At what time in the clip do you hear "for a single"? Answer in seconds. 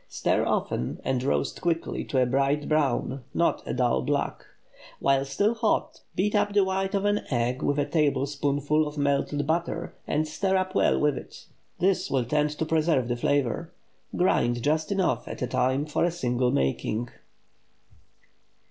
15.85-16.49